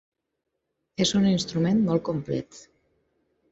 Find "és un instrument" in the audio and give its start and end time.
1.05-1.85